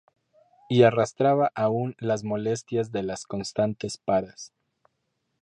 Y 0.67 0.81
arrastraba 0.81 1.51
aún 1.53 1.95
las 1.99 2.23
molestias 2.23 2.91
de 2.91 3.03
las 3.03 3.27
constantes 3.27 3.99
paras. 3.99 4.51